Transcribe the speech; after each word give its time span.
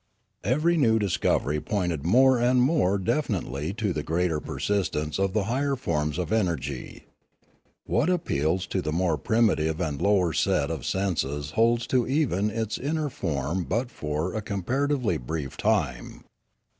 Every 0.43 0.77
new 0.77 0.97
discovery 0.97 1.59
pointed 1.61 2.03
more 2.03 2.39
and 2.39 2.59
more 2.59 2.97
defin 2.97 3.39
itely 3.43 3.77
to 3.77 3.93
the 3.93 4.01
greater 4.01 4.39
persistence 4.39 5.19
of 5.19 5.33
the 5.33 5.43
higher 5.43 5.75
forms 5.75 6.17
of 6.17 6.33
energy. 6.33 7.05
What 7.85 8.09
appeals 8.09 8.65
to 8.73 8.81
the 8.81 8.91
more 8.91 9.15
primitive 9.19 9.79
and 9.79 10.01
lower 10.01 10.33
set 10.33 10.71
of 10.71 10.87
senses 10.87 11.51
holds 11.51 11.85
to 11.85 12.07
even 12.07 12.49
its 12.49 12.79
inner 12.79 13.09
form 13.11 13.63
for 13.89 14.31
but 14.31 14.37
a 14.37 14.41
com 14.41 14.63
paratively 14.63 15.19
brief 15.21 15.55
time. 15.55 16.23